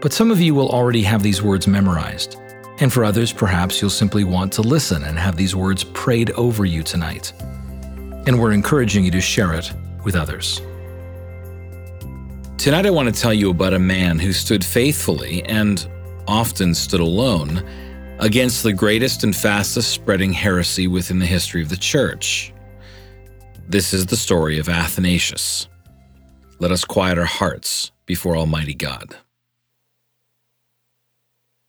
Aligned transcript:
But 0.00 0.12
some 0.12 0.30
of 0.30 0.40
you 0.40 0.54
will 0.54 0.70
already 0.70 1.02
have 1.02 1.22
these 1.22 1.42
words 1.42 1.66
memorized. 1.66 2.36
And 2.78 2.90
for 2.90 3.04
others, 3.04 3.32
perhaps 3.32 3.80
you'll 3.80 3.90
simply 3.90 4.24
want 4.24 4.52
to 4.54 4.62
listen 4.62 5.04
and 5.04 5.18
have 5.18 5.36
these 5.36 5.54
words 5.54 5.84
prayed 5.84 6.30
over 6.30 6.64
you 6.64 6.82
tonight. 6.82 7.32
And 8.26 8.40
we're 8.40 8.52
encouraging 8.52 9.04
you 9.04 9.10
to 9.10 9.20
share 9.20 9.52
it 9.52 9.70
with 10.02 10.16
others. 10.16 10.62
Tonight, 12.56 12.86
I 12.86 12.90
want 12.90 13.14
to 13.14 13.20
tell 13.20 13.34
you 13.34 13.50
about 13.50 13.74
a 13.74 13.78
man 13.78 14.18
who 14.18 14.32
stood 14.32 14.64
faithfully 14.64 15.42
and 15.44 15.86
often 16.26 16.74
stood 16.74 17.00
alone 17.00 17.62
against 18.18 18.62
the 18.62 18.72
greatest 18.72 19.24
and 19.24 19.34
fastest 19.36 19.90
spreading 19.90 20.32
heresy 20.32 20.86
within 20.86 21.18
the 21.18 21.26
history 21.26 21.62
of 21.62 21.68
the 21.68 21.76
Church. 21.76 22.52
This 23.68 23.92
is 23.92 24.06
the 24.06 24.16
story 24.16 24.58
of 24.58 24.68
Athanasius. 24.68 25.68
Let 26.58 26.70
us 26.70 26.84
quiet 26.84 27.18
our 27.18 27.24
hearts 27.24 27.92
before 28.06 28.36
Almighty 28.36 28.74
God. 28.74 29.16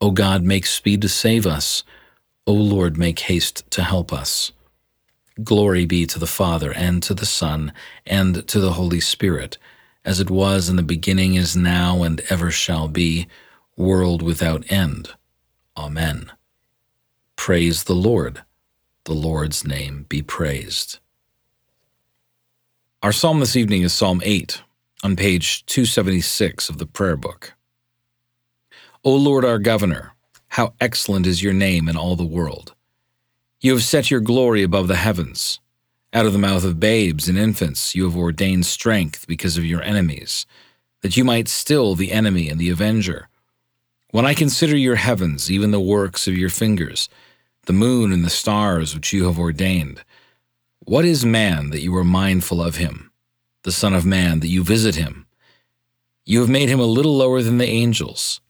O 0.00 0.10
God, 0.10 0.42
make 0.42 0.66
speed 0.66 1.02
to 1.02 1.08
save 1.08 1.46
us. 1.46 1.82
O 2.46 2.52
Lord, 2.52 2.98
make 2.98 3.20
haste 3.20 3.68
to 3.70 3.82
help 3.82 4.12
us. 4.12 4.52
Glory 5.42 5.86
be 5.86 6.06
to 6.06 6.18
the 6.18 6.26
Father, 6.26 6.72
and 6.72 7.02
to 7.02 7.14
the 7.14 7.26
Son, 7.26 7.72
and 8.06 8.46
to 8.48 8.60
the 8.60 8.72
Holy 8.72 9.00
Spirit, 9.00 9.58
as 10.04 10.20
it 10.20 10.30
was 10.30 10.68
in 10.68 10.76
the 10.76 10.82
beginning, 10.82 11.34
is 11.34 11.56
now, 11.56 12.02
and 12.02 12.20
ever 12.30 12.50
shall 12.50 12.88
be, 12.88 13.26
world 13.76 14.22
without 14.22 14.70
end. 14.70 15.10
Amen. 15.76 16.30
Praise 17.36 17.84
the 17.84 17.94
Lord. 17.94 18.42
The 19.04 19.14
Lord's 19.14 19.66
name 19.66 20.06
be 20.08 20.22
praised. 20.22 20.98
Our 23.02 23.12
psalm 23.12 23.40
this 23.40 23.56
evening 23.56 23.82
is 23.82 23.92
Psalm 23.92 24.20
8, 24.24 24.62
on 25.04 25.16
page 25.16 25.64
276 25.66 26.68
of 26.68 26.78
the 26.78 26.86
Prayer 26.86 27.16
Book. 27.16 27.55
O 29.06 29.14
Lord 29.14 29.44
our 29.44 29.60
Governor, 29.60 30.14
how 30.48 30.74
excellent 30.80 31.28
is 31.28 31.40
your 31.40 31.52
name 31.52 31.88
in 31.88 31.96
all 31.96 32.16
the 32.16 32.26
world. 32.26 32.74
You 33.60 33.70
have 33.70 33.84
set 33.84 34.10
your 34.10 34.18
glory 34.18 34.64
above 34.64 34.88
the 34.88 34.96
heavens. 34.96 35.60
Out 36.12 36.26
of 36.26 36.32
the 36.32 36.40
mouth 36.40 36.64
of 36.64 36.80
babes 36.80 37.28
and 37.28 37.38
infants 37.38 37.94
you 37.94 38.02
have 38.02 38.16
ordained 38.16 38.66
strength 38.66 39.24
because 39.28 39.56
of 39.56 39.64
your 39.64 39.80
enemies, 39.80 40.44
that 41.02 41.16
you 41.16 41.22
might 41.22 41.46
still 41.46 41.94
the 41.94 42.10
enemy 42.10 42.48
and 42.48 42.58
the 42.58 42.68
avenger. 42.68 43.28
When 44.10 44.26
I 44.26 44.34
consider 44.34 44.76
your 44.76 44.96
heavens, 44.96 45.52
even 45.52 45.70
the 45.70 45.78
works 45.78 46.26
of 46.26 46.36
your 46.36 46.50
fingers, 46.50 47.08
the 47.66 47.72
moon 47.72 48.12
and 48.12 48.24
the 48.24 48.28
stars 48.28 48.92
which 48.92 49.12
you 49.12 49.26
have 49.26 49.38
ordained, 49.38 50.02
what 50.80 51.04
is 51.04 51.24
man 51.24 51.70
that 51.70 51.80
you 51.80 51.94
are 51.94 52.02
mindful 52.02 52.60
of 52.60 52.78
him, 52.78 53.12
the 53.62 53.70
Son 53.70 53.94
of 53.94 54.04
Man 54.04 54.40
that 54.40 54.48
you 54.48 54.64
visit 54.64 54.96
him? 54.96 55.26
You 56.24 56.40
have 56.40 56.50
made 56.50 56.68
him 56.68 56.80
a 56.80 56.86
little 56.86 57.16
lower 57.16 57.40
than 57.40 57.58
the 57.58 57.68
angels 57.68 58.40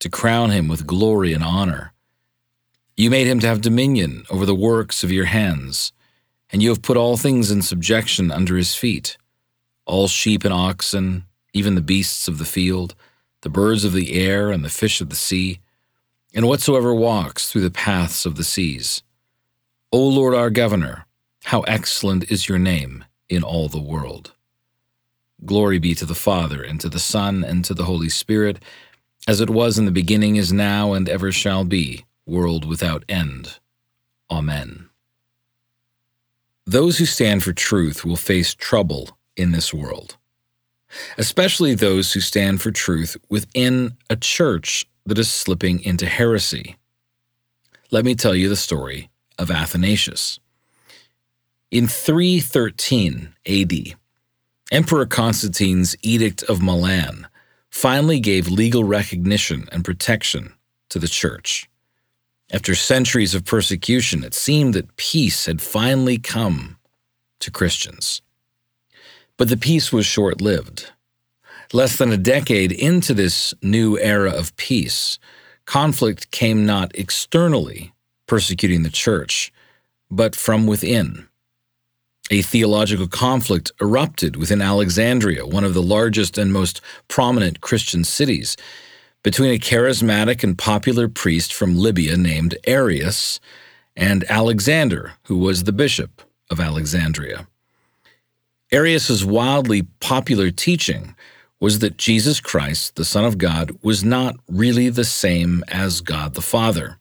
to 0.00 0.08
crown 0.08 0.50
him 0.50 0.68
with 0.68 0.86
glory 0.86 1.32
and 1.32 1.42
honor. 1.42 1.92
You 2.96 3.10
made 3.10 3.26
him 3.26 3.40
to 3.40 3.46
have 3.46 3.60
dominion 3.60 4.24
over 4.30 4.44
the 4.44 4.54
works 4.54 5.04
of 5.04 5.12
your 5.12 5.26
hands, 5.26 5.92
and 6.50 6.62
you 6.62 6.68
have 6.70 6.82
put 6.82 6.96
all 6.96 7.16
things 7.16 7.50
in 7.50 7.62
subjection 7.62 8.30
under 8.30 8.56
his 8.56 8.74
feet 8.74 9.16
all 9.88 10.06
sheep 10.06 10.44
and 10.44 10.52
oxen, 10.52 11.24
even 11.54 11.74
the 11.74 11.80
beasts 11.80 12.28
of 12.28 12.36
the 12.36 12.44
field, 12.44 12.94
the 13.40 13.48
birds 13.48 13.84
of 13.84 13.94
the 13.94 14.12
air, 14.12 14.50
and 14.50 14.62
the 14.62 14.68
fish 14.68 15.00
of 15.00 15.08
the 15.08 15.16
sea, 15.16 15.60
and 16.34 16.46
whatsoever 16.46 16.94
walks 16.94 17.50
through 17.50 17.62
the 17.62 17.70
paths 17.70 18.26
of 18.26 18.36
the 18.36 18.44
seas. 18.44 19.02
O 19.90 20.06
Lord 20.06 20.34
our 20.34 20.50
Governor, 20.50 21.06
how 21.44 21.62
excellent 21.62 22.30
is 22.30 22.50
your 22.50 22.58
name 22.58 23.02
in 23.30 23.42
all 23.42 23.68
the 23.68 23.80
world. 23.80 24.34
Glory 25.46 25.78
be 25.78 25.94
to 25.94 26.04
the 26.04 26.14
Father, 26.14 26.62
and 26.62 26.78
to 26.82 26.90
the 26.90 26.98
Son, 26.98 27.42
and 27.42 27.64
to 27.64 27.72
the 27.72 27.84
Holy 27.84 28.10
Spirit 28.10 28.62
as 29.28 29.42
it 29.42 29.50
was 29.50 29.78
in 29.78 29.84
the 29.84 29.90
beginning, 29.90 30.36
is 30.36 30.54
now, 30.54 30.94
and 30.94 31.06
ever 31.06 31.30
shall 31.30 31.62
be, 31.62 32.06
world 32.26 32.64
without 32.64 33.04
end. 33.10 33.58
Amen. 34.30 34.88
Those 36.64 36.96
who 36.96 37.04
stand 37.04 37.44
for 37.44 37.52
truth 37.52 38.06
will 38.06 38.16
face 38.16 38.54
trouble 38.54 39.18
in 39.36 39.52
this 39.52 39.72
world, 39.72 40.16
especially 41.18 41.74
those 41.74 42.14
who 42.14 42.20
stand 42.20 42.62
for 42.62 42.70
truth 42.70 43.18
within 43.28 43.98
a 44.08 44.16
church 44.16 44.86
that 45.04 45.18
is 45.18 45.30
slipping 45.30 45.82
into 45.82 46.06
heresy. 46.06 46.76
Let 47.90 48.06
me 48.06 48.14
tell 48.14 48.34
you 48.34 48.48
the 48.48 48.56
story 48.56 49.10
of 49.38 49.50
Athanasius. 49.50 50.40
In 51.70 51.86
313 51.86 53.34
AD, 53.46 53.72
Emperor 54.72 55.04
Constantine's 55.04 55.96
Edict 56.02 56.42
of 56.44 56.62
Milan 56.62 57.26
finally 57.70 58.20
gave 58.20 58.48
legal 58.48 58.84
recognition 58.84 59.68
and 59.72 59.84
protection 59.84 60.54
to 60.88 60.98
the 60.98 61.08
church. 61.08 61.68
After 62.50 62.74
centuries 62.74 63.34
of 63.34 63.44
persecution, 63.44 64.24
it 64.24 64.34
seemed 64.34 64.74
that 64.74 64.96
peace 64.96 65.46
had 65.46 65.60
finally 65.60 66.18
come 66.18 66.78
to 67.40 67.50
Christians. 67.50 68.22
But 69.36 69.48
the 69.48 69.56
peace 69.56 69.92
was 69.92 70.06
short 70.06 70.40
lived. 70.40 70.90
Less 71.72 71.96
than 71.96 72.10
a 72.10 72.16
decade 72.16 72.72
into 72.72 73.12
this 73.12 73.52
new 73.62 73.98
era 73.98 74.30
of 74.30 74.56
peace, 74.56 75.18
conflict 75.66 76.30
came 76.30 76.64
not 76.64 76.90
externally 76.94 77.92
persecuting 78.26 78.82
the 78.82 78.90
church, 78.90 79.52
but 80.10 80.34
from 80.34 80.66
within. 80.66 81.28
A 82.30 82.42
theological 82.42 83.08
conflict 83.08 83.72
erupted 83.80 84.36
within 84.36 84.60
Alexandria, 84.60 85.46
one 85.46 85.64
of 85.64 85.72
the 85.72 85.82
largest 85.82 86.36
and 86.36 86.52
most 86.52 86.82
prominent 87.08 87.62
Christian 87.62 88.04
cities, 88.04 88.54
between 89.22 89.50
a 89.50 89.58
charismatic 89.58 90.44
and 90.44 90.56
popular 90.56 91.08
priest 91.08 91.54
from 91.54 91.78
Libya 91.78 92.16
named 92.16 92.56
Arius 92.66 93.40
and 93.96 94.24
Alexander, 94.30 95.14
who 95.24 95.38
was 95.38 95.64
the 95.64 95.72
bishop 95.72 96.22
of 96.50 96.60
Alexandria. 96.60 97.46
Arius's 98.70 99.24
wildly 99.24 99.82
popular 100.00 100.50
teaching 100.50 101.16
was 101.60 101.78
that 101.78 101.96
Jesus 101.96 102.40
Christ, 102.40 102.96
the 102.96 103.04
Son 103.04 103.24
of 103.24 103.38
God, 103.38 103.72
was 103.82 104.04
not 104.04 104.36
really 104.48 104.90
the 104.90 105.04
same 105.04 105.64
as 105.68 106.02
God 106.02 106.34
the 106.34 106.42
Father. 106.42 106.98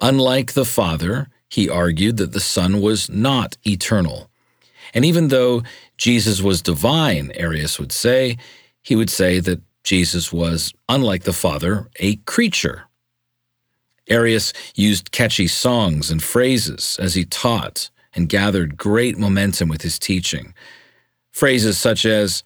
Unlike 0.00 0.52
the 0.52 0.64
Father, 0.64 1.28
he 1.48 1.68
argued 1.68 2.16
that 2.16 2.32
the 2.32 2.40
Son 2.40 2.80
was 2.80 3.10
not 3.10 3.56
eternal. 3.66 4.30
And 4.94 5.04
even 5.04 5.28
though 5.28 5.62
Jesus 5.96 6.42
was 6.42 6.62
divine, 6.62 7.32
Arius 7.34 7.78
would 7.78 7.92
say, 7.92 8.36
he 8.82 8.96
would 8.96 9.10
say 9.10 9.40
that 9.40 9.60
Jesus 9.82 10.32
was, 10.32 10.72
unlike 10.88 11.24
the 11.24 11.32
Father, 11.32 11.88
a 12.00 12.16
creature. 12.16 12.84
Arius 14.08 14.52
used 14.74 15.12
catchy 15.12 15.48
songs 15.48 16.10
and 16.10 16.22
phrases 16.22 16.98
as 17.00 17.14
he 17.14 17.24
taught 17.24 17.90
and 18.14 18.28
gathered 18.28 18.76
great 18.76 19.18
momentum 19.18 19.68
with 19.68 19.82
his 19.82 19.98
teaching. 19.98 20.54
Phrases 21.32 21.78
such 21.78 22.06
as, 22.06 22.42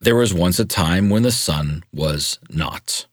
There 0.00 0.16
was 0.16 0.32
once 0.32 0.58
a 0.58 0.64
time 0.64 1.10
when 1.10 1.22
the 1.22 1.32
Son 1.32 1.82
was 1.92 2.38
not. 2.48 3.06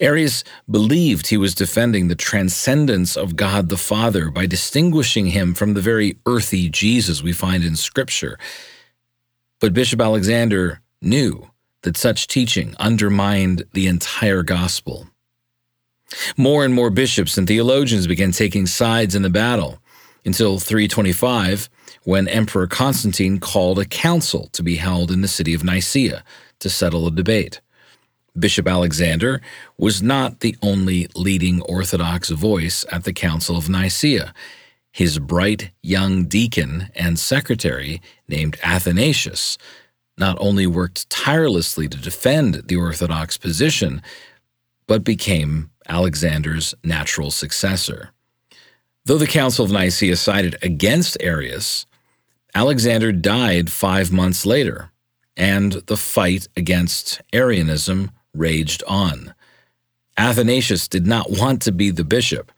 Arius 0.00 0.44
believed 0.70 1.26
he 1.26 1.36
was 1.36 1.54
defending 1.54 2.08
the 2.08 2.14
transcendence 2.14 3.16
of 3.16 3.36
God 3.36 3.68
the 3.68 3.76
Father 3.76 4.30
by 4.30 4.46
distinguishing 4.46 5.26
him 5.26 5.54
from 5.54 5.74
the 5.74 5.80
very 5.80 6.16
earthy 6.26 6.68
Jesus 6.68 7.22
we 7.22 7.32
find 7.32 7.64
in 7.64 7.76
Scripture. 7.76 8.38
But 9.60 9.74
Bishop 9.74 10.00
Alexander 10.00 10.80
knew 11.00 11.50
that 11.82 11.96
such 11.96 12.26
teaching 12.26 12.74
undermined 12.78 13.64
the 13.72 13.86
entire 13.86 14.42
gospel. 14.42 15.06
More 16.36 16.64
and 16.64 16.74
more 16.74 16.90
bishops 16.90 17.38
and 17.38 17.46
theologians 17.46 18.06
began 18.06 18.32
taking 18.32 18.66
sides 18.66 19.14
in 19.14 19.22
the 19.22 19.30
battle 19.30 19.78
until 20.24 20.58
325, 20.58 21.70
when 22.04 22.28
Emperor 22.28 22.66
Constantine 22.66 23.38
called 23.38 23.78
a 23.78 23.84
council 23.84 24.48
to 24.52 24.62
be 24.62 24.76
held 24.76 25.10
in 25.10 25.22
the 25.22 25.28
city 25.28 25.54
of 25.54 25.64
Nicaea 25.64 26.22
to 26.58 26.68
settle 26.68 27.06
a 27.06 27.10
debate. 27.10 27.60
Bishop 28.40 28.66
Alexander 28.66 29.40
was 29.76 30.02
not 30.02 30.40
the 30.40 30.56
only 30.62 31.06
leading 31.14 31.60
Orthodox 31.62 32.30
voice 32.30 32.84
at 32.90 33.04
the 33.04 33.12
Council 33.12 33.56
of 33.56 33.68
Nicaea. 33.68 34.32
His 34.90 35.18
bright 35.18 35.70
young 35.82 36.24
deacon 36.24 36.88
and 36.96 37.18
secretary, 37.18 38.00
named 38.28 38.58
Athanasius, 38.64 39.56
not 40.18 40.36
only 40.40 40.66
worked 40.66 41.08
tirelessly 41.10 41.88
to 41.88 41.96
defend 41.96 42.54
the 42.66 42.76
Orthodox 42.76 43.38
position, 43.38 44.02
but 44.86 45.04
became 45.04 45.70
Alexander's 45.88 46.74
natural 46.82 47.30
successor. 47.30 48.10
Though 49.04 49.18
the 49.18 49.26
Council 49.26 49.64
of 49.64 49.70
Nicaea 49.70 50.16
sided 50.16 50.56
against 50.62 51.16
Arius, 51.20 51.86
Alexander 52.54 53.12
died 53.12 53.70
five 53.70 54.12
months 54.12 54.44
later, 54.44 54.90
and 55.36 55.72
the 55.72 55.96
fight 55.96 56.48
against 56.56 57.20
Arianism 57.32 58.10
raged 58.34 58.82
on. 58.86 59.34
Athanasius 60.16 60.88
did 60.88 61.06
not 61.06 61.30
want 61.30 61.62
to 61.62 61.72
be 61.72 61.90
the 61.90 62.04
bishop, 62.04 62.52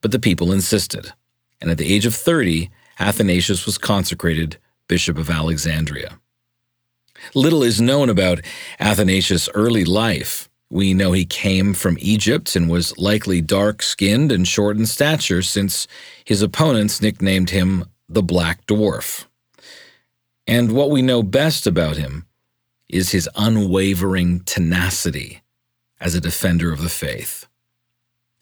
but 0.00 0.10
the 0.10 0.18
people 0.18 0.52
insisted, 0.52 1.12
and 1.60 1.70
at 1.70 1.78
the 1.78 1.92
age 1.92 2.06
of 2.06 2.14
30, 2.14 2.70
Athanasius 2.98 3.66
was 3.66 3.78
consecrated 3.78 4.56
Bishop 4.88 5.18
of 5.18 5.30
Alexandria. 5.30 6.18
Little 7.34 7.62
is 7.62 7.80
known 7.80 8.08
about 8.08 8.40
Athanasius' 8.78 9.48
early 9.54 9.84
life. 9.84 10.48
We 10.70 10.94
know 10.94 11.12
he 11.12 11.24
came 11.24 11.74
from 11.74 11.96
Egypt 12.00 12.56
and 12.56 12.68
was 12.68 12.96
likely 12.98 13.40
dark 13.40 13.82
skinned 13.82 14.32
and 14.32 14.46
short 14.46 14.76
in 14.76 14.86
stature, 14.86 15.42
since 15.42 15.86
his 16.24 16.42
opponents 16.42 17.00
nicknamed 17.00 17.50
him 17.50 17.84
the 18.08 18.22
Black 18.22 18.66
Dwarf. 18.66 19.26
And 20.46 20.72
what 20.72 20.90
we 20.90 21.02
know 21.02 21.22
best 21.22 21.66
about 21.66 21.96
him 21.96 22.25
is 22.88 23.10
his 23.10 23.28
unwavering 23.36 24.40
tenacity 24.40 25.42
as 26.00 26.14
a 26.14 26.20
defender 26.20 26.72
of 26.72 26.82
the 26.82 26.88
faith. 26.88 27.46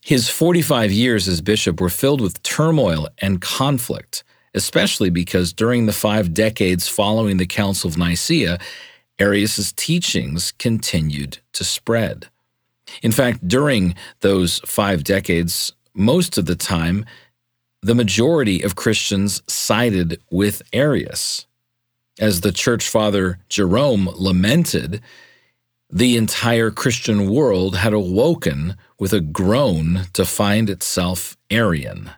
His 0.00 0.29
45 0.29 0.93
years 0.93 1.29
as 1.29 1.41
bishop 1.41 1.81
were 1.81 1.88
filled 1.88 2.20
with 2.20 2.43
turmoil 2.43 3.08
and 3.19 3.41
conflict, 3.41 4.23
especially 4.52 5.08
because 5.08 5.52
during 5.52 5.87
the 5.87 5.93
five 5.93 6.35
decades 6.35 6.88
following 6.88 7.38
the 7.38 7.46
Council 7.46 7.88
of 7.88 7.96
Nicaea, 7.96 8.58
Arius's 9.19 9.73
teachings 9.73 10.52
continued 10.52 11.38
to 11.52 11.64
spread. 11.64 12.29
In 13.02 13.12
fact, 13.12 13.49
during 13.49 13.94
those 14.20 14.58
five 14.67 15.05
decades, 15.05 15.73
most 15.94 16.37
of 16.37 16.47
the 16.47 16.56
time, 16.56 17.06
the 17.82 17.94
majority 17.94 18.62
of 18.62 18.76
Christians 18.76 19.43
sided 19.47 20.20
with 20.31 20.62
Arius. 20.73 21.47
As 22.19 22.40
the 22.40 22.52
church 22.52 22.88
father 22.88 23.38
Jerome 23.49 24.08
lamented, 24.14 25.00
the 25.90 26.16
entire 26.16 26.70
Christian 26.70 27.28
world 27.28 27.76
had 27.76 27.93
awoken 27.93 28.76
with 28.99 29.12
a 29.12 29.20
groan 29.20 30.06
to 30.12 30.25
find 30.25 30.70
itself 30.70 31.37
Arian. 31.50 32.11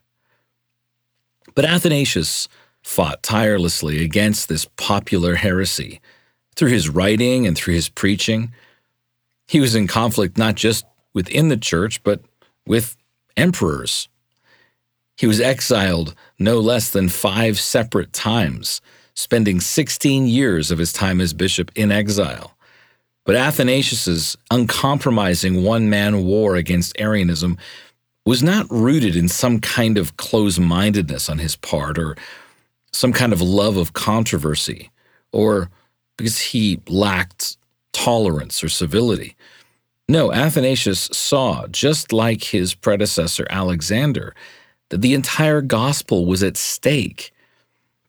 But 1.55 1.65
Athanasius 1.65 2.49
fought 2.83 3.23
tirelessly 3.23 4.05
against 4.05 4.49
this 4.49 4.67
popular 4.77 5.37
heresy 5.37 6.01
through 6.55 6.71
his 6.71 6.89
writing 6.89 7.47
and 7.47 7.57
through 7.57 7.75
his 7.75 7.89
preaching. 7.89 8.53
He 9.49 9.61
was 9.61 9.75
in 9.75 9.87
conflict 9.87 10.37
not 10.37 10.55
just 10.55 10.85
within 11.15 11.49
the 11.49 11.57
church, 11.57 12.03
but 12.03 12.21
with 12.67 12.97
emperors. 13.37 14.09
He 15.17 15.27
was 15.27 15.41
exiled 15.41 16.15
no 16.39 16.61
less 16.61 16.91
than 16.91 17.09
five 17.09 17.59
separate 17.59 18.13
times 18.13 18.83
spending 19.17 19.61
16 19.61 20.29
years 20.29 20.71
of 20.71 20.79
his 20.79 20.93
time 20.93 21.21
as 21.21 21.33
bishop 21.33 21.73
in 21.75 21.91
exile. 21.91 22.55
But 23.25 23.35
Athanasius's 23.35 24.37
uncompromising 24.53 25.65
one-man 25.65 26.25
war 26.25 26.55
against 26.55 26.99
Arianism 27.01 27.59
was 28.25 28.43
not 28.43 28.71
rooted 28.71 29.17
in 29.17 29.29
some 29.29 29.59
kind 29.61 29.99
of 29.99 30.17
close-mindedness 30.17 31.29
on 31.29 31.39
his 31.39 31.57
part 31.57 31.99
or 31.99 32.17
some 32.93 33.13
kind 33.13 33.33
of 33.33 33.41
love 33.41 33.77
of 33.77 33.95
controversy 33.95 34.91
or 35.33 35.71
because 36.17 36.39
he 36.39 36.81
lacked 36.89 37.57
tolerance 37.93 38.63
or 38.63 38.69
civility. 38.69 39.35
No, 40.09 40.33
Athanasius 40.33 41.09
saw, 41.13 41.67
just 41.67 42.13
like 42.13 42.45
his 42.45 42.75
predecessor 42.75 43.47
Alexander, 43.51 44.35
that 44.91 45.03
the 45.03 45.15
entire 45.15 45.61
gospel 45.61 46.27
was 46.27 46.43
at 46.43 46.57
stake 46.57 47.33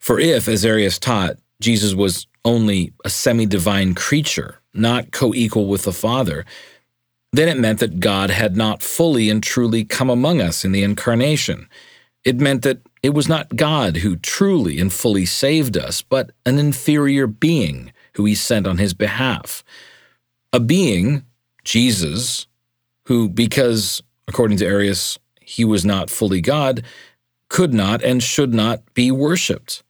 for 0.07 0.21
if, 0.21 0.47
as 0.47 0.63
Arius 0.63 0.99
taught, 0.99 1.35
Jesus 1.59 1.93
was 1.93 2.27
only 2.45 2.93
a 3.03 3.09
semi 3.09 3.45
divine 3.45 3.93
creature, 3.93 4.61
not 4.73 5.11
co 5.11 5.33
equal 5.33 5.67
with 5.67 5.83
the 5.83 5.91
Father, 5.91 6.45
then 7.33 7.49
it 7.49 7.59
meant 7.59 7.79
that 7.79 7.99
God 7.99 8.29
had 8.29 8.55
not 8.55 8.81
fully 8.81 9.29
and 9.29 9.43
truly 9.43 9.83
come 9.83 10.09
among 10.09 10.39
us 10.39 10.63
in 10.63 10.71
the 10.71 10.81
incarnation. 10.81 11.67
It 12.23 12.39
meant 12.39 12.61
that 12.61 12.79
it 13.03 13.09
was 13.09 13.27
not 13.27 13.57
God 13.57 13.97
who 13.97 14.15
truly 14.15 14.79
and 14.79 14.93
fully 14.93 15.25
saved 15.25 15.75
us, 15.75 16.01
but 16.01 16.31
an 16.45 16.57
inferior 16.57 17.27
being 17.27 17.91
who 18.13 18.23
he 18.23 18.33
sent 18.33 18.65
on 18.65 18.77
his 18.77 18.93
behalf. 18.93 19.61
A 20.53 20.61
being, 20.61 21.25
Jesus, 21.65 22.47
who, 23.07 23.27
because, 23.27 24.01
according 24.29 24.55
to 24.59 24.65
Arius, 24.65 25.19
he 25.41 25.65
was 25.65 25.83
not 25.83 26.09
fully 26.09 26.39
God, 26.39 26.85
could 27.49 27.73
not 27.73 28.01
and 28.01 28.23
should 28.23 28.53
not 28.53 28.93
be 28.93 29.11
worshipped. 29.11 29.83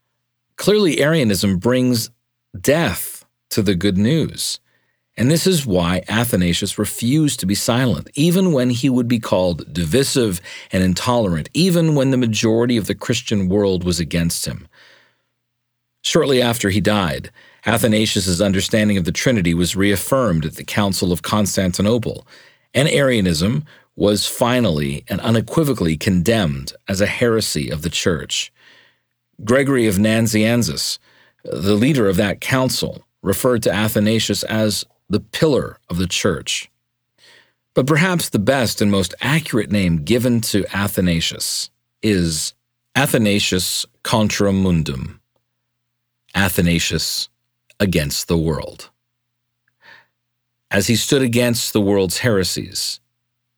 Clearly, 0.58 1.00
Arianism 1.00 1.58
brings 1.60 2.10
death 2.60 3.26
to 3.52 3.62
the 3.62 3.76
good 3.76 3.98
news. 3.98 4.60
And 5.16 5.32
this 5.32 5.48
is 5.48 5.66
why 5.66 6.04
Athanasius 6.08 6.78
refused 6.78 7.40
to 7.40 7.48
be 7.48 7.56
silent, 7.56 8.10
even 8.14 8.54
when 8.54 8.70
he 8.70 8.90
would 8.90 9.08
be 9.08 9.20
called 9.20 9.74
divisive 9.74 10.40
and 10.72 10.84
intolerant, 10.84 11.50
even 11.54 11.96
when 11.96 12.12
the 12.12 12.18
majority 12.18 12.78
of 12.78 12.86
the 12.86 12.94
Christian 12.94 13.50
world 13.50 13.84
was 13.84 14.00
against 14.00 14.46
him. 14.46 14.68
Shortly 16.04 16.42
after 16.42 16.70
he 16.70 16.82
died, 16.82 17.32
Athanasius's 17.66 18.42
understanding 18.42 18.98
of 18.98 19.06
the 19.06 19.12
Trinity 19.12 19.54
was 19.54 19.76
reaffirmed 19.76 20.46
at 20.46 20.56
the 20.56 20.64
Council 20.64 21.12
of 21.12 21.24
Constantinople, 21.24 22.28
and 22.74 22.88
Arianism 22.88 23.66
was 23.96 24.28
finally 24.28 25.04
and 25.08 25.20
unequivocally 25.22 25.98
condemned 25.98 26.74
as 26.88 27.02
a 27.02 27.08
heresy 27.08 27.70
of 27.72 27.82
the 27.82 27.90
Church. 27.90 28.54
Gregory 29.44 29.88
of 29.88 29.96
Nazianzus, 29.96 31.00
the 31.44 31.76
leader 31.76 32.08
of 32.08 32.16
that 32.18 32.42
council, 32.42 33.06
referred 33.22 33.64
to 33.64 33.72
Athanasius 33.74 34.44
as 34.44 34.86
the 35.10 35.20
pillar 35.20 35.80
of 35.90 35.98
the 35.98 36.08
church. 36.08 36.70
But 37.74 37.86
perhaps 37.86 38.30
the 38.30 38.40
best 38.40 38.82
and 38.82 38.90
most 38.90 39.14
accurate 39.22 39.72
name 39.72 40.04
given 40.04 40.42
to 40.42 40.66
Athanasius 40.76 41.70
is 42.02 42.54
Athanasius 42.96 43.86
contra 44.04 44.52
mundum, 44.52 45.22
Athanasius 46.34 47.30
against 47.80 48.28
the 48.28 48.38
world. 48.38 48.90
As 50.72 50.88
he 50.88 50.96
stood 50.96 51.22
against 51.22 51.72
the 51.72 51.82
world's 51.82 52.20
heresies, 52.20 53.00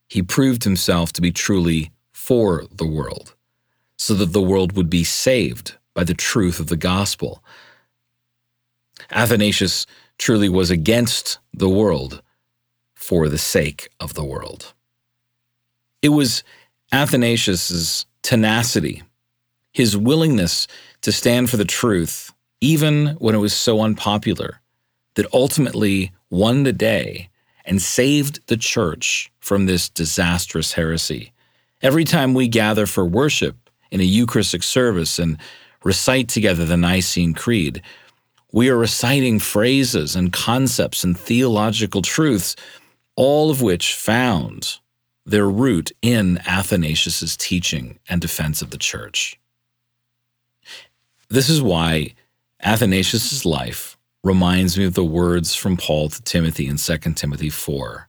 he 0.09 0.21
proved 0.21 0.63
himself 0.63 1.13
to 1.13 1.21
be 1.21 1.31
truly 1.31 1.91
for 2.11 2.65
the 2.75 2.85
world, 2.85 3.35
so 3.99 4.13
that 4.13 4.31
the 4.31 4.41
world 4.41 4.77
would 4.77 4.89
be 4.89 5.03
saved 5.03 5.75
by 5.93 6.05
the 6.05 6.13
truth 6.13 6.61
of 6.61 6.67
the 6.67 6.77
gospel. 6.77 7.43
Athanasius 9.11 9.85
truly 10.17 10.47
was 10.47 10.71
against 10.71 11.37
the 11.53 11.67
world 11.67 12.21
for 12.95 13.27
the 13.27 13.37
sake 13.37 13.89
of 13.99 14.13
the 14.13 14.23
world. 14.23 14.73
It 16.01 16.09
was 16.09 16.45
Athanasius's 16.93 18.05
tenacity, 18.21 19.03
his 19.73 19.97
willingness 19.97 20.65
to 21.01 21.11
stand 21.11 21.49
for 21.49 21.57
the 21.57 21.65
truth, 21.65 22.31
even 22.61 23.07
when 23.19 23.35
it 23.35 23.39
was 23.39 23.53
so 23.53 23.81
unpopular, 23.81 24.61
that 25.15 25.27
ultimately 25.33 26.13
won 26.29 26.63
the 26.63 26.73
day 26.73 27.29
and 27.65 27.81
saved 27.81 28.39
the 28.47 28.57
church 28.57 29.29
from 29.41 29.65
this 29.65 29.89
disastrous 29.89 30.71
heresy. 30.71 31.33
Every 31.81 32.05
time 32.05 32.33
we 32.33 32.47
gather 32.47 32.85
for 32.85 33.05
worship 33.05 33.68
in 33.91 34.01
a 34.01 34.03
Eucharistic 34.03 34.63
service 34.63 35.19
and 35.19 35.37
recite 35.83 36.27
together 36.29 36.65
the 36.65 36.77
Nicene 36.77 37.33
Creed, 37.33 37.81
we 38.51 38.69
are 38.69 38.77
reciting 38.77 39.39
phrases 39.39 40.15
and 40.15 40.33
concepts 40.33 41.03
and 41.03 41.17
theological 41.17 42.01
truths, 42.01 42.55
all 43.15 43.51
of 43.51 43.61
which 43.61 43.93
found 43.93 44.79
their 45.25 45.47
root 45.47 45.91
in 46.01 46.39
Athanasius's 46.47 47.37
teaching 47.37 47.99
and 48.09 48.19
defense 48.19 48.61
of 48.61 48.71
the 48.71 48.77
church. 48.77 49.39
This 51.29 51.49
is 51.49 51.61
why 51.61 52.15
Athanasius's 52.63 53.45
life 53.45 53.97
reminds 54.23 54.77
me 54.77 54.85
of 54.85 54.95
the 54.95 55.05
words 55.05 55.53
from 55.55 55.77
Paul 55.77 56.09
to 56.09 56.21
Timothy 56.23 56.67
in 56.67 56.77
2 56.77 56.97
Timothy 57.13 57.49
4. 57.49 58.08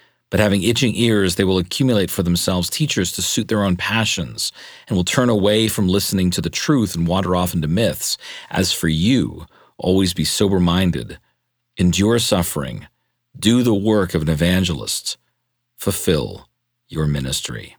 but 0.31 0.39
having 0.39 0.63
itching 0.63 0.95
ears, 0.95 1.35
they 1.35 1.43
will 1.43 1.57
accumulate 1.57 2.09
for 2.09 2.23
themselves 2.23 2.69
teachers 2.69 3.11
to 3.11 3.21
suit 3.21 3.49
their 3.49 3.63
own 3.63 3.75
passions, 3.75 4.51
and 4.87 4.95
will 4.95 5.03
turn 5.03 5.29
away 5.29 5.67
from 5.67 5.89
listening 5.89 6.31
to 6.31 6.41
the 6.41 6.49
truth 6.49 6.95
and 6.95 7.05
wander 7.05 7.35
off 7.35 7.53
into 7.53 7.67
myths. 7.67 8.17
As 8.49 8.71
for 8.71 8.87
you, 8.87 9.45
always 9.77 10.13
be 10.13 10.23
sober 10.23 10.59
minded, 10.59 11.19
endure 11.77 12.17
suffering, 12.17 12.87
do 13.37 13.61
the 13.61 13.75
work 13.75 14.13
of 14.13 14.21
an 14.21 14.29
evangelist, 14.29 15.17
fulfill 15.75 16.47
your 16.87 17.07
ministry. 17.07 17.75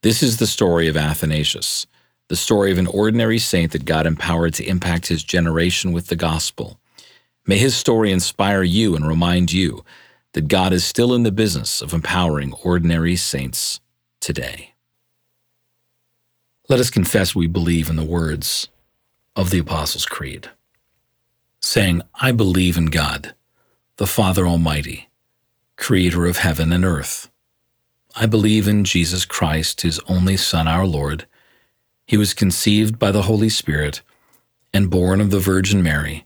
This 0.00 0.22
is 0.22 0.38
the 0.38 0.46
story 0.46 0.88
of 0.88 0.96
Athanasius, 0.96 1.86
the 2.28 2.36
story 2.36 2.72
of 2.72 2.78
an 2.78 2.86
ordinary 2.86 3.38
saint 3.38 3.72
that 3.72 3.84
God 3.84 4.06
empowered 4.06 4.54
to 4.54 4.64
impact 4.64 5.08
his 5.08 5.22
generation 5.22 5.92
with 5.92 6.06
the 6.06 6.16
gospel. 6.16 6.80
May 7.46 7.58
his 7.58 7.76
story 7.76 8.12
inspire 8.12 8.62
you 8.62 8.96
and 8.96 9.06
remind 9.06 9.52
you 9.52 9.84
that 10.36 10.48
God 10.48 10.74
is 10.74 10.84
still 10.84 11.14
in 11.14 11.22
the 11.22 11.32
business 11.32 11.80
of 11.80 11.94
empowering 11.94 12.52
ordinary 12.62 13.16
saints 13.16 13.80
today. 14.20 14.74
Let 16.68 16.78
us 16.78 16.90
confess 16.90 17.34
we 17.34 17.46
believe 17.46 17.88
in 17.88 17.96
the 17.96 18.04
words 18.04 18.68
of 19.34 19.48
the 19.48 19.60
Apostles' 19.60 20.04
Creed, 20.04 20.50
saying, 21.60 22.02
I 22.20 22.32
believe 22.32 22.76
in 22.76 22.86
God, 22.86 23.34
the 23.96 24.06
Father 24.06 24.46
Almighty, 24.46 25.08
creator 25.76 26.26
of 26.26 26.36
heaven 26.36 26.70
and 26.70 26.84
earth. 26.84 27.30
I 28.14 28.26
believe 28.26 28.68
in 28.68 28.84
Jesus 28.84 29.24
Christ, 29.24 29.80
his 29.80 30.00
only 30.00 30.36
Son, 30.36 30.68
our 30.68 30.84
Lord. 30.84 31.26
He 32.06 32.18
was 32.18 32.34
conceived 32.34 32.98
by 32.98 33.10
the 33.10 33.22
Holy 33.22 33.48
Spirit 33.48 34.02
and 34.74 34.90
born 34.90 35.22
of 35.22 35.30
the 35.30 35.40
Virgin 35.40 35.82
Mary. 35.82 36.25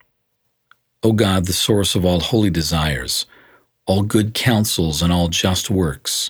O 1.03 1.13
God, 1.13 1.45
the 1.45 1.53
source 1.53 1.95
of 1.95 2.05
all 2.05 2.19
holy 2.19 2.51
desires, 2.51 3.25
all 3.87 4.03
good 4.03 4.35
counsels, 4.35 5.01
and 5.01 5.11
all 5.11 5.29
just 5.29 5.69
works, 5.69 6.29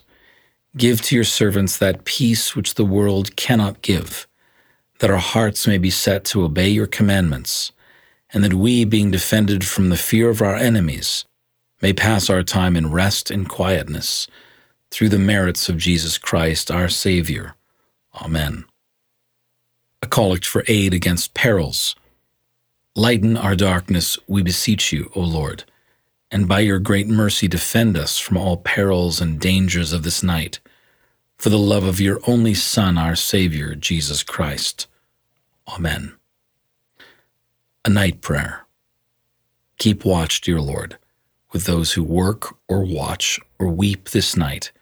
give 0.78 1.02
to 1.02 1.16
your 1.16 1.26
servants 1.26 1.78
that 1.78 2.06
peace 2.06 2.56
which 2.56 2.76
the 2.76 2.86
world 2.86 3.36
cannot 3.36 3.82
give, 3.82 4.28
that 5.00 5.10
our 5.10 5.18
hearts 5.18 5.68
may 5.68 5.78
be 5.78 5.90
set 5.90 6.24
to 6.24 6.44
obey 6.44 6.70
your 6.70 6.88
commandments, 6.88 7.74
and 8.34 8.46
that 8.46 8.54
we, 8.54 8.86
being 8.86 9.12
defended 9.12 9.66
from 9.66 9.90
the 9.90 9.98
fear 9.98 10.30
of 10.30 10.42
our 10.42 10.56
enemies, 10.56 11.26
may 11.82 11.92
pass 11.92 12.30
our 12.30 12.44
time 12.44 12.78
in 12.78 12.92
rest 12.92 13.30
and 13.30 13.50
quietness, 13.50 14.28
through 14.90 15.10
the 15.10 15.20
merits 15.20 15.68
of 15.68 15.78
Jesus 15.78 16.18
Christ, 16.18 16.72
our 16.72 16.88
Savior. 16.88 17.56
Amen. 18.22 18.64
A 20.02 20.08
collect 20.08 20.46
for 20.46 20.64
aid 20.68 20.94
against 20.94 21.34
perils 21.34 21.96
Lighten 22.96 23.38
our 23.38 23.56
darkness, 23.56 24.20
we 24.28 24.44
beseech 24.44 24.92
you, 24.92 25.10
O 25.16 25.22
Lord, 25.22 25.64
and 26.30 26.46
by 26.46 26.60
your 26.60 26.78
great 26.78 27.08
mercy 27.08 27.48
defend 27.48 27.96
us 27.96 28.20
from 28.20 28.36
all 28.36 28.58
perils 28.58 29.22
and 29.22 29.40
dangers 29.40 29.94
of 29.94 30.04
this 30.04 30.22
night, 30.22 30.60
for 31.38 31.50
the 31.50 31.58
love 31.58 31.86
of 31.86 32.02
your 32.02 32.20
only 32.28 32.54
Son, 32.54 32.98
our 32.98 33.16
Savior, 33.16 33.76
Jesus 33.76 34.24
Christ. 34.24 34.88
Amen. 35.70 36.18
A 37.86 37.90
night 37.90 38.20
prayer. 38.20 38.66
Keep 39.78 40.04
watch, 40.04 40.42
dear 40.42 40.60
Lord, 40.60 40.98
with 41.54 41.64
those 41.64 41.94
who 41.94 42.04
work 42.04 42.58
or 42.68 42.84
watch 42.84 43.40
or 43.58 43.70
weep 43.70 44.10
this 44.10 44.36
night, 44.36 44.74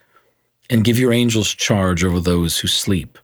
and 0.68 0.84
give 0.84 0.98
your 0.98 1.14
angels 1.14 1.54
charge 1.54 2.04
over 2.04 2.20
those 2.20 2.58
who 2.60 2.68
sleep. 2.68 3.20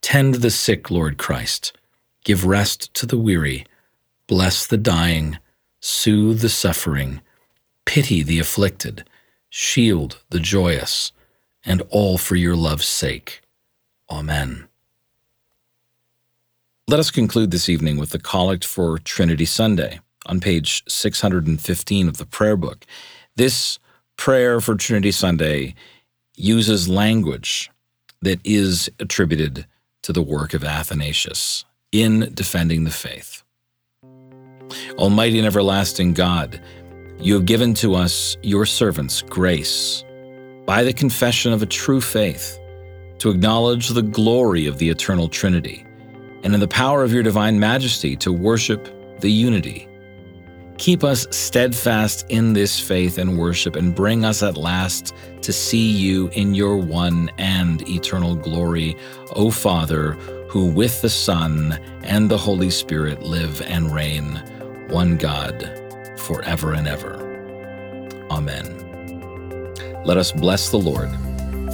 Tend 0.00 0.36
the 0.36 0.50
sick, 0.50 0.90
Lord 0.90 1.18
Christ. 1.18 1.76
Give 2.24 2.46
rest 2.46 2.94
to 2.94 3.04
the 3.04 3.18
weary. 3.18 3.66
Bless 4.28 4.66
the 4.66 4.76
dying. 4.76 5.38
Soothe 5.80 6.42
the 6.42 6.50
suffering. 6.50 7.22
Pity 7.86 8.22
the 8.22 8.38
afflicted. 8.38 9.04
Shield 9.48 10.22
the 10.28 10.38
joyous. 10.38 11.12
And 11.64 11.82
all 11.88 12.18
for 12.18 12.36
your 12.36 12.54
love's 12.54 12.86
sake. 12.86 13.40
Amen. 14.10 14.68
Let 16.86 17.00
us 17.00 17.10
conclude 17.10 17.50
this 17.50 17.70
evening 17.70 17.96
with 17.96 18.10
the 18.10 18.18
Collect 18.18 18.64
for 18.64 18.98
Trinity 18.98 19.46
Sunday 19.46 20.00
on 20.26 20.40
page 20.40 20.84
615 20.88 22.08
of 22.08 22.18
the 22.18 22.26
prayer 22.26 22.56
book. 22.56 22.84
This 23.36 23.78
prayer 24.18 24.60
for 24.60 24.74
Trinity 24.74 25.10
Sunday 25.10 25.74
uses 26.34 26.86
language 26.86 27.70
that 28.20 28.40
is 28.44 28.90
attributed 29.00 29.66
to 30.02 30.12
the 30.12 30.22
work 30.22 30.52
of 30.52 30.64
Athanasius 30.64 31.64
in 31.92 32.30
defending 32.34 32.84
the 32.84 32.90
faith. 32.90 33.42
Almighty 34.94 35.38
and 35.38 35.46
everlasting 35.46 36.12
God, 36.12 36.60
you 37.18 37.34
have 37.34 37.46
given 37.46 37.74
to 37.74 37.94
us, 37.94 38.36
your 38.42 38.66
servants, 38.66 39.22
grace 39.22 40.04
by 40.66 40.84
the 40.84 40.92
confession 40.92 41.52
of 41.52 41.62
a 41.62 41.66
true 41.66 42.00
faith 42.00 42.58
to 43.18 43.30
acknowledge 43.30 43.88
the 43.88 44.02
glory 44.02 44.66
of 44.66 44.78
the 44.78 44.88
eternal 44.88 45.28
Trinity 45.28 45.84
and 46.44 46.54
in 46.54 46.60
the 46.60 46.68
power 46.68 47.02
of 47.02 47.12
your 47.12 47.22
divine 47.22 47.58
majesty 47.58 48.14
to 48.16 48.32
worship 48.32 49.20
the 49.20 49.30
unity. 49.30 49.88
Keep 50.78 51.02
us 51.02 51.26
steadfast 51.30 52.24
in 52.28 52.52
this 52.52 52.78
faith 52.78 53.18
and 53.18 53.36
worship, 53.36 53.74
and 53.74 53.94
bring 53.94 54.24
us 54.24 54.44
at 54.44 54.56
last 54.56 55.12
to 55.42 55.52
see 55.52 55.90
you 55.90 56.28
in 56.28 56.54
your 56.54 56.76
one 56.76 57.30
and 57.36 57.86
eternal 57.88 58.36
glory, 58.36 58.96
O 59.34 59.50
Father, 59.50 60.12
who 60.48 60.66
with 60.70 61.02
the 61.02 61.10
Son 61.10 61.72
and 62.04 62.30
the 62.30 62.38
Holy 62.38 62.70
Spirit 62.70 63.22
live 63.22 63.60
and 63.62 63.92
reign, 63.92 64.40
one 64.88 65.16
God, 65.16 65.70
forever 66.16 66.72
and 66.72 66.88
ever. 66.88 67.24
Amen. 68.30 68.74
Let 70.04 70.16
us 70.16 70.32
bless 70.32 70.70
the 70.70 70.78
Lord. 70.78 71.10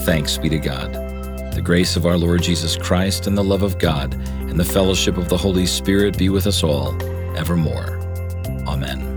Thanks 0.00 0.38
be 0.38 0.48
to 0.48 0.58
God. 0.58 0.92
The 1.54 1.62
grace 1.62 1.96
of 1.96 2.06
our 2.06 2.18
Lord 2.18 2.42
Jesus 2.42 2.76
Christ 2.76 3.26
and 3.26 3.38
the 3.38 3.44
love 3.44 3.62
of 3.62 3.78
God 3.78 4.14
and 4.40 4.58
the 4.58 4.64
fellowship 4.64 5.16
of 5.16 5.28
the 5.28 5.36
Holy 5.36 5.66
Spirit 5.66 6.18
be 6.18 6.28
with 6.28 6.46
us 6.46 6.62
all 6.62 6.94
evermore. 7.36 7.98
Amen. 8.66 9.14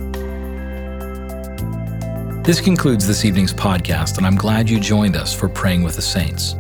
This 2.44 2.62
concludes 2.62 3.06
this 3.06 3.26
evening's 3.26 3.54
podcast, 3.54 4.18
and 4.18 4.26
I'm 4.26 4.38
glad 4.38 4.70
you 4.70 4.80
joined 4.80 5.16
us 5.18 5.34
for 5.34 5.50
Praying 5.50 5.84
with 5.84 5.96
the 5.96 6.02
Saints. 6.02 6.56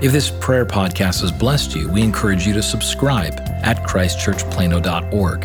If 0.00 0.10
this 0.10 0.30
prayer 0.30 0.64
podcast 0.64 1.20
has 1.20 1.30
blessed 1.30 1.76
you, 1.76 1.88
we 1.90 2.02
encourage 2.02 2.46
you 2.46 2.54
to 2.54 2.62
subscribe 2.62 3.38
at 3.62 3.76
christchurchplano.org, 3.86 5.42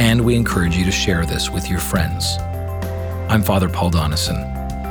and 0.00 0.18
we 0.18 0.34
encourage 0.34 0.78
you 0.78 0.84
to 0.86 0.90
share 0.90 1.26
this 1.26 1.50
with 1.50 1.68
your 1.68 1.78
friends. 1.78 2.38
I'm 3.28 3.42
Father 3.42 3.68
Paul 3.68 3.90
Donison, 3.90 4.42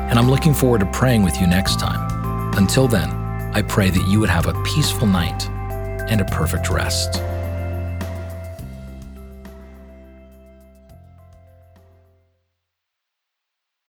and 0.07 0.19
I'm 0.19 0.29
looking 0.29 0.53
forward 0.53 0.81
to 0.81 0.85
praying 0.91 1.23
with 1.23 1.41
you 1.41 1.47
next 1.47 1.79
time. 1.79 2.53
Until 2.55 2.87
then, 2.87 3.09
I 3.55 3.63
pray 3.63 3.89
that 3.89 4.07
you 4.07 4.19
would 4.19 4.29
have 4.29 4.45
a 4.45 4.53
peaceful 4.63 5.07
night 5.07 5.49
and 5.49 6.21
a 6.21 6.25
perfect 6.25 6.69
rest. 6.69 7.23